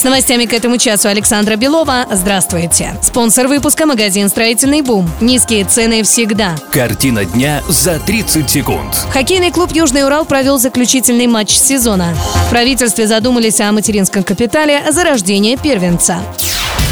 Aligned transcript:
С 0.00 0.02
новостями 0.02 0.46
к 0.46 0.54
этому 0.54 0.78
часу 0.78 1.10
Александра 1.10 1.56
Белова. 1.56 2.06
Здравствуйте. 2.10 2.96
Спонсор 3.02 3.48
выпуска– 3.48 3.84
магазин 3.86 4.30
«Строительный 4.30 4.80
бум». 4.80 5.06
Низкие 5.20 5.62
цены 5.66 6.04
всегда. 6.04 6.56
Картина 6.72 7.26
дня 7.26 7.62
за 7.68 7.98
30 7.98 8.48
секунд. 8.48 8.94
Хоккейный 9.12 9.50
клуб 9.50 9.72
«Южный 9.74 10.06
Урал» 10.06 10.24
провел 10.24 10.58
заключительный 10.58 11.26
матч 11.26 11.50
сезона. 11.50 12.14
В 12.46 12.48
правительстве 12.48 13.06
задумались 13.06 13.60
о 13.60 13.70
материнском 13.72 14.22
капитале 14.22 14.90
за 14.90 15.04
рождение 15.04 15.58
первенца. 15.58 16.22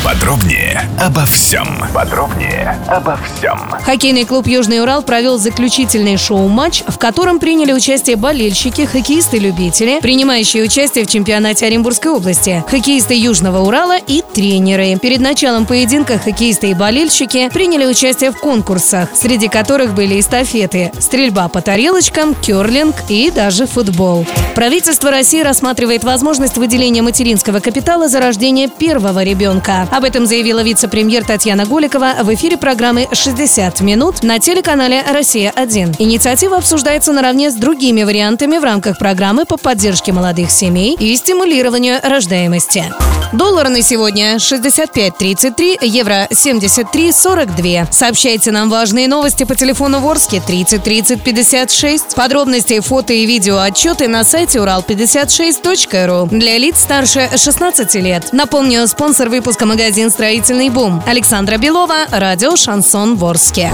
Подробнее 0.05 0.89
обо 1.01 1.25
всем. 1.27 1.67
Подробнее 1.93 2.79
обо 2.87 3.19
всем. 3.19 3.59
Хоккейный 3.85 4.25
клуб 4.25 4.47
«Южный 4.47 4.81
Урал» 4.81 5.03
провел 5.03 5.39
заключительный 5.39 6.17
шоу-матч, 6.17 6.83
в 6.87 6.99
котором 6.99 7.39
приняли 7.39 7.73
участие 7.73 8.17
болельщики, 8.17 8.87
хоккеисты-любители, 8.87 9.99
принимающие 10.01 10.63
участие 10.63 11.05
в 11.05 11.09
чемпионате 11.09 11.67
Оренбургской 11.67 12.13
области, 12.13 12.65
хоккеисты 12.69 13.15
Южного 13.15 13.59
Урала 13.67 13.99
и 13.99 14.23
тренеры. 14.23 14.99
Перед 15.01 15.21
началом 15.21 15.67
поединка 15.67 16.19
хоккеисты 16.19 16.71
и 16.71 16.75
болельщики 16.75 17.51
приняли 17.53 17.85
участие 17.85 18.31
в 18.31 18.39
конкурсах, 18.39 19.11
среди 19.15 19.49
которых 19.49 19.95
были 19.95 20.21
эстафеты, 20.21 20.93
стрельба 20.99 21.49
по 21.49 21.61
тарелочкам, 21.61 22.35
керлинг 22.35 22.97
и 23.09 23.31
даже 23.31 23.67
футбол. 23.67 24.27
Правительство 24.55 25.11
России 25.11 25.43
рассматривает 25.43 26.05
возможность 26.05 26.57
выделения 26.57 27.03
материнского 27.03 27.61
капитала 27.61 28.09
за 28.09 28.21
рождение 28.21 28.69
первого 28.69 29.23
ребенка. 29.23 29.89
Об 29.99 30.05
этом 30.05 30.27
заявила 30.27 30.63
вице-премьер 30.63 31.25
Татьяна 31.25 31.67
Голикова 31.67 32.19
в 32.23 32.33
эфире 32.33 32.57
программы 32.57 33.09
«60 33.11 33.83
минут» 33.83 34.23
на 34.23 34.39
телеканале 34.39 35.03
«Россия-1». 35.03 35.97
Инициатива 35.99 36.59
обсуждается 36.59 37.13
наравне 37.13 37.51
с 37.51 37.57
другими 37.57 38.05
вариантами 38.05 38.59
в 38.59 38.63
рамках 38.63 38.97
программы 38.97 39.45
по 39.45 39.57
поддержке 39.57 40.13
молодых 40.13 40.53
семей 40.53 40.95
и 41.01 41.17
стимулированию 41.17 41.99
рождаемости. 42.01 42.85
Доллар 43.33 43.69
на 43.69 43.83
сегодня 43.83 44.37
65.33, 44.37 45.79
евро 45.83 46.27
73.42. 46.31 47.93
Сообщайте 47.93 48.51
нам 48.53 48.71
важные 48.71 49.07
новости 49.07 49.45
по 49.45 49.55
телефону 49.55 50.01
Ворске 50.01 50.41
30 50.41 50.83
30 50.83 51.23
56. 51.23 52.15
Подробности, 52.15 52.81
фото 52.81 53.13
и 53.13 53.27
видео 53.27 53.59
отчеты 53.59 54.09
на 54.09 54.25
сайте 54.25 54.61
урал56.ру 54.61 56.29
для 56.31 56.57
лиц 56.57 56.81
старше 56.81 57.29
16 57.37 57.95
лет. 57.97 58.33
Напомню, 58.33 58.87
спонсор 58.89 59.29
выпуска 59.29 59.67
магазин 59.67 60.11
«Строительный 60.11 60.71
бум». 60.71 61.03
Александра 61.07 61.59
Белова, 61.59 62.07
радио 62.11 62.57
«Шансон 62.57 63.17
Ворске». 63.17 63.73